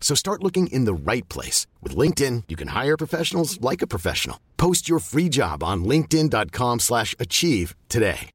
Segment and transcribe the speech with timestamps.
[0.00, 1.68] So start looking in the right place.
[1.80, 4.40] With LinkedIn, you can hire professionals like a professional.
[4.56, 8.30] Post your free job on linkedin.com slash achieve today.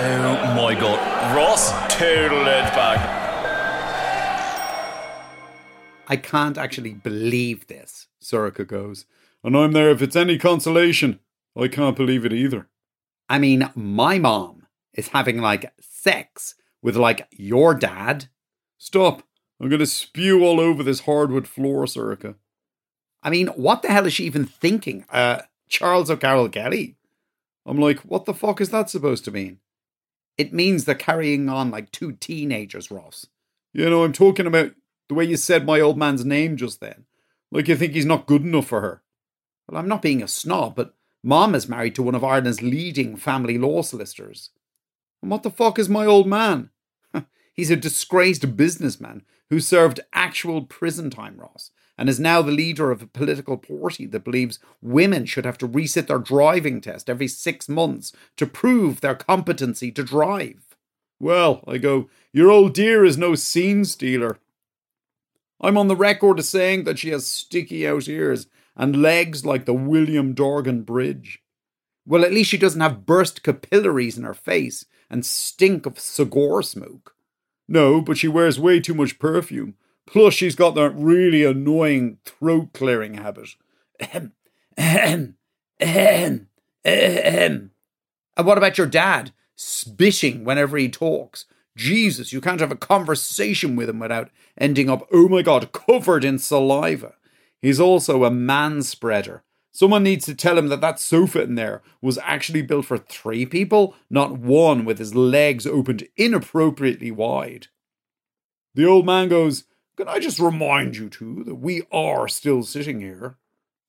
[0.00, 1.36] Oh my god.
[1.36, 3.16] Ross total it back.
[6.08, 9.04] I can't actually believe this, Sorcha goes.
[9.44, 11.20] And I'm there if it's any consolation.
[11.54, 12.68] I can't believe it either.
[13.28, 14.57] I mean, my mom
[14.94, 18.28] is having like sex with like your dad.
[18.78, 19.22] Stop.
[19.60, 22.36] I'm going to spew all over this hardwood floor, Sorcha.
[23.22, 25.04] I mean, what the hell is she even thinking?
[25.10, 26.96] Uh, Charles O'Carroll Kelly?
[27.66, 29.58] I'm like, what the fuck is that supposed to mean?
[30.36, 33.26] It means they're carrying on like two teenagers, Ross.
[33.72, 34.72] You know, I'm talking about
[35.08, 37.04] the way you said my old man's name just then.
[37.50, 39.02] Like you think he's not good enough for her.
[39.68, 43.16] Well, I'm not being a snob, but Mom is married to one of Ireland's leading
[43.16, 44.50] family law solicitors.
[45.22, 46.70] And what the fuck is my old man?
[47.54, 52.90] he's a disgraced businessman who served actual prison time, Ross, and is now the leader
[52.90, 57.28] of a political party that believes women should have to resit their driving test every
[57.28, 60.76] six months to prove their competency to drive.
[61.18, 64.38] Well, I go, your old dear is no scene stealer.
[65.60, 68.46] I'm on the record as saying that she has sticky out ears
[68.76, 71.42] and legs like the William Dargan Bridge.
[72.08, 76.62] Well, at least she doesn't have burst capillaries in her face and stink of cigar
[76.62, 77.14] smoke.
[77.68, 79.74] No, but she wears way too much perfume.
[80.06, 83.50] Plus, she's got that really annoying throat clearing habit.
[84.00, 84.32] Ahem,
[84.78, 85.36] ahem,
[85.78, 86.48] ahem,
[86.82, 87.72] ahem.
[88.38, 89.32] And what about your dad?
[89.54, 91.44] Spitting whenever he talks.
[91.76, 96.24] Jesus, you can't have a conversation with him without ending up, oh my god, covered
[96.24, 97.16] in saliva.
[97.60, 99.42] He's also a man spreader.
[99.72, 103.46] Someone needs to tell him that that sofa in there was actually built for three
[103.46, 107.68] people, not one with his legs opened inappropriately wide.
[108.74, 109.64] The old man goes,
[109.96, 113.36] Can I just remind you two that we are still sitting here?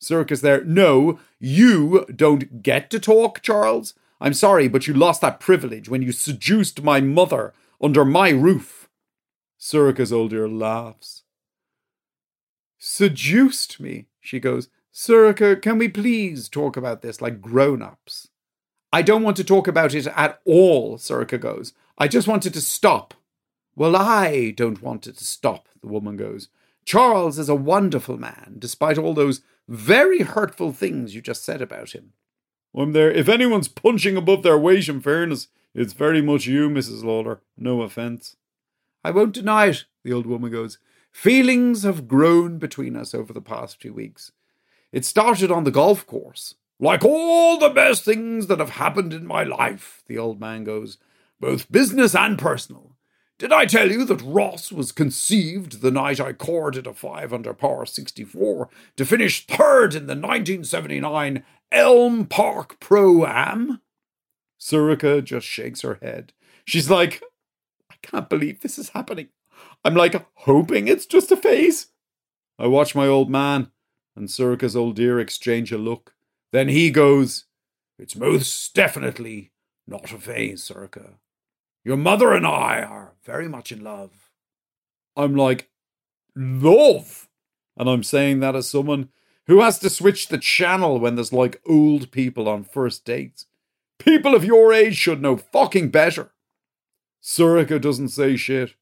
[0.01, 3.93] Sorcha's there, no, you don't get to talk, Charles.
[4.21, 8.89] I'm sorry, but you lost that privilege when you seduced my mother under my roof.
[9.57, 11.23] Sorcha's old dear laughs.
[12.77, 14.69] Seduced me, she goes.
[14.93, 18.29] Sorcha, can we please talk about this like grown ups?
[18.91, 21.73] I don't want to talk about it at all, Sorcha goes.
[21.97, 23.13] I just wanted to stop.
[23.75, 26.49] Well, I don't want it to stop, the woman goes.
[26.85, 31.91] Charles is a wonderful man, despite all those very hurtful things you just said about
[31.91, 32.13] him.
[32.75, 33.11] I'm there.
[33.11, 37.03] If anyone's punching above their weight in fairness, it's very much you, Mrs.
[37.03, 37.39] Lalor.
[37.57, 38.35] No offence.
[39.03, 40.79] I won't deny it, the old woman goes.
[41.11, 44.31] Feelings have grown between us over the past few weeks.
[44.91, 46.55] It started on the golf course.
[46.79, 50.97] Like all the best things that have happened in my life, the old man goes,
[51.39, 52.95] both business and personal.
[53.37, 57.53] Did I tell you that Ross was conceived the night I corded a 5 under
[57.53, 63.81] par 64 to finish third in the 1979 Elm Park Pro Am?
[64.59, 66.33] Sorcha just shakes her head.
[66.65, 67.23] She's like,
[67.89, 69.29] I can't believe this is happening.
[69.85, 71.87] I'm like hoping it's just a phase.
[72.57, 73.71] I watch my old man
[74.19, 76.13] and Sorcha's old dear exchange a look.
[76.51, 77.45] Then he goes,
[77.97, 79.51] It's most definitely
[79.87, 81.13] not a phase, Sorcha.
[81.83, 84.29] Your mother and I are very much in love.
[85.15, 85.69] I'm like,
[86.35, 87.27] Love?
[87.75, 89.09] And I'm saying that as someone
[89.47, 93.47] who has to switch the channel when there's like old people on first dates.
[93.97, 96.31] People of your age should know fucking better.
[97.23, 98.75] Sorcha doesn't say shit.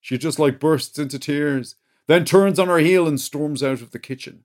[0.00, 1.76] She just like bursts into tears,
[2.08, 4.44] then turns on her heel and storms out of the kitchen.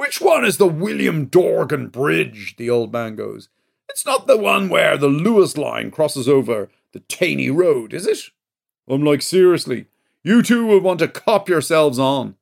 [0.00, 2.56] Which one is the William Dargan Bridge?
[2.56, 3.50] The old man goes.
[3.86, 8.18] It's not the one where the Luas line crosses over the Taney Road, is it?
[8.88, 9.88] I'm like, seriously,
[10.22, 12.36] you two will want to cop yourselves on.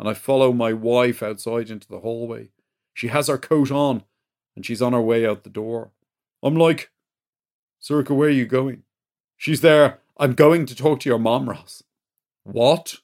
[0.00, 2.48] And I follow my wife outside into the hallway.
[2.92, 4.02] She has her coat on,
[4.56, 5.92] and she's on her way out the door.
[6.42, 6.90] I'm like,
[7.80, 8.82] Sorcha, where are you going?
[9.36, 10.00] She's there.
[10.16, 11.84] I'm going to talk to your mom, Ross.
[12.42, 12.96] What?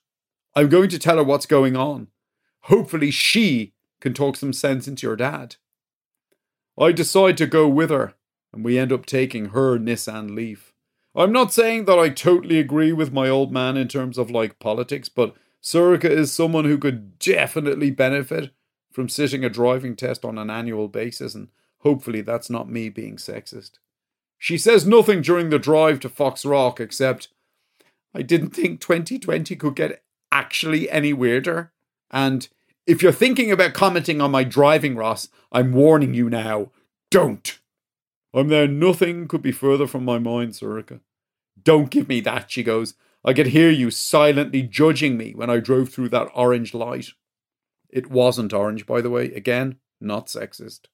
[0.56, 2.08] I'm going to tell her what's going on.
[2.62, 5.56] Hopefully, she can talk some sense into your dad.
[6.78, 8.14] I decide to go with her,
[8.52, 10.72] and we end up taking her Nissan Leaf.
[11.14, 14.58] I'm not saying that I totally agree with my old man in terms of like
[14.58, 18.52] politics, but Sorcha is someone who could definitely benefit
[18.90, 21.48] from sitting a driving test on an annual basis, and
[21.78, 23.72] hopefully that's not me being sexist.
[24.38, 27.28] She says nothing during the drive to Foxrock except,
[28.14, 31.72] I didn't think 2020 could get actually any weirder.
[32.10, 32.48] And
[32.90, 36.72] if you're thinking about commenting on my driving, Ross, I'm warning you now
[37.08, 37.60] don't.
[38.34, 40.98] I'm there, nothing could be further from my mind, Sorcha.
[41.62, 42.94] Don't give me that, she goes.
[43.24, 47.10] I could hear you silently judging me when I drove through that orange light.
[47.90, 49.26] It wasn't orange, by the way.
[49.26, 50.86] Again, not sexist.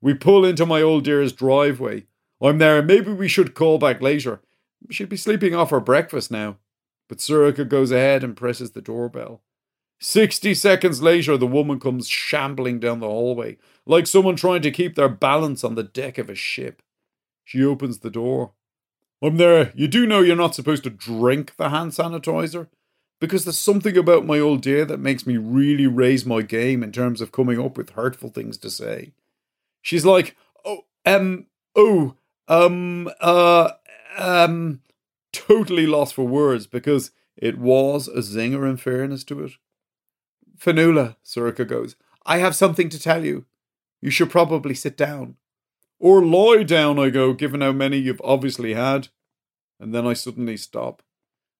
[0.00, 2.06] We pull into my old dear's driveway.
[2.40, 2.82] I'm there.
[2.82, 4.40] Maybe we should call back later.
[4.90, 6.58] She'd be sleeping off her breakfast now.
[7.08, 9.42] But Sorcha goes ahead and presses the doorbell.
[10.04, 13.56] Sixty seconds later, the woman comes shambling down the hallway,
[13.86, 16.82] like someone trying to keep their balance on the deck of a ship.
[17.44, 18.50] She opens the door.
[19.22, 19.72] I'm there.
[19.76, 22.66] You do know you're not supposed to drink the hand sanitizer?
[23.20, 26.90] Because there's something about my old dear that makes me really raise my game in
[26.90, 29.12] terms of coming up with hurtful things to say.
[29.82, 31.46] She's like, oh, um,
[31.76, 32.16] oh,
[32.48, 33.70] um, uh,
[34.18, 34.80] um,
[35.32, 39.52] totally lost for words because it was a zinger in fairness to it.
[40.62, 43.46] Fionnuala, Sorcha goes, I have something to tell you.
[44.00, 45.36] You should probably sit down.
[45.98, 49.08] Or lie down, I go, given how many you've obviously had.
[49.80, 51.02] And then I suddenly stop,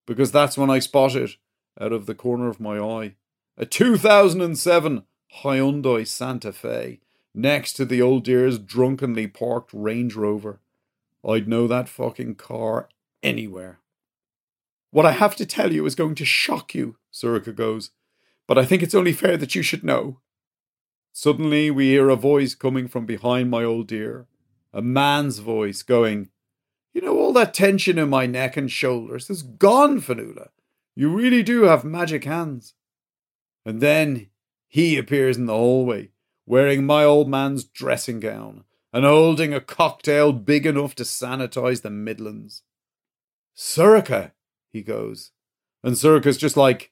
[0.07, 1.37] because that's when I spot it
[1.81, 3.15] out of the corner of my eye.
[3.57, 5.03] A 2007
[5.43, 7.01] Hyundai Santa Fe
[7.35, 10.61] next to the old dear's drunkenly parked Range Rover.
[11.27, 12.89] I'd know that fucking car
[13.23, 13.81] anywhere.
[14.91, 17.91] What I have to tell you is going to shock you, Sorcha goes,
[18.53, 20.21] but I think it's only fair that you should know.
[21.11, 24.27] Suddenly we hear a voice coming from behind my old dear
[24.75, 26.29] a man's voice going,
[26.93, 30.49] You know, all that tension in my neck and shoulders is gone, Fionnuala.
[30.95, 32.75] You really do have magic hands.
[33.65, 34.29] And then
[34.69, 36.11] he appears in the hallway,
[36.45, 41.89] wearing my old man's dressing gown and holding a cocktail big enough to sanitize the
[41.89, 42.65] Midlands.
[43.57, 44.33] Sorcha,
[44.71, 45.31] he goes.
[45.83, 46.92] And Sorcha's just like,